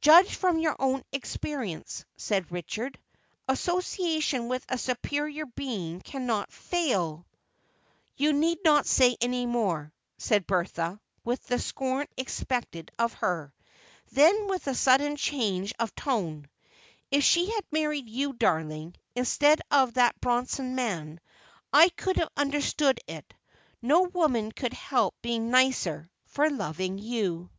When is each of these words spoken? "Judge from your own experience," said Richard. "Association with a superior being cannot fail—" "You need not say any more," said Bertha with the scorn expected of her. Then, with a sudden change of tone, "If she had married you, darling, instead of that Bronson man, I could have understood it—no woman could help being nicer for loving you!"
"Judge 0.00 0.32
from 0.36 0.60
your 0.60 0.76
own 0.78 1.02
experience," 1.10 2.04
said 2.16 2.52
Richard. 2.52 3.00
"Association 3.48 4.46
with 4.46 4.64
a 4.68 4.78
superior 4.78 5.44
being 5.44 6.00
cannot 6.00 6.52
fail—" 6.52 7.26
"You 8.16 8.32
need 8.32 8.58
not 8.64 8.86
say 8.86 9.16
any 9.20 9.44
more," 9.44 9.92
said 10.18 10.46
Bertha 10.46 11.00
with 11.24 11.44
the 11.48 11.58
scorn 11.58 12.06
expected 12.16 12.92
of 12.96 13.14
her. 13.14 13.52
Then, 14.12 14.46
with 14.46 14.68
a 14.68 14.74
sudden 14.76 15.16
change 15.16 15.74
of 15.80 15.92
tone, 15.96 16.48
"If 17.10 17.24
she 17.24 17.50
had 17.50 17.64
married 17.72 18.08
you, 18.08 18.34
darling, 18.34 18.94
instead 19.16 19.60
of 19.72 19.94
that 19.94 20.20
Bronson 20.20 20.76
man, 20.76 21.18
I 21.72 21.88
could 21.88 22.18
have 22.18 22.30
understood 22.36 23.00
it—no 23.08 24.02
woman 24.02 24.52
could 24.52 24.74
help 24.74 25.20
being 25.22 25.50
nicer 25.50 26.08
for 26.24 26.48
loving 26.48 26.98
you!" 26.98 27.50